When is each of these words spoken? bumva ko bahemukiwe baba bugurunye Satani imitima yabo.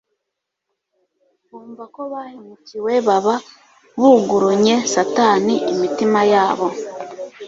bumva 1.49 1.83
ko 1.95 2.01
bahemukiwe 2.13 2.93
baba 3.07 3.35
bugurunye 3.99 4.75
Satani 4.93 5.55
imitima 5.71 6.19
yabo. 6.33 6.67